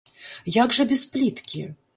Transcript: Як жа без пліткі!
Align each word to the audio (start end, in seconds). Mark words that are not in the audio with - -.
Як 0.55 0.73
жа 0.79 0.87
без 0.93 1.05
пліткі! 1.13 1.61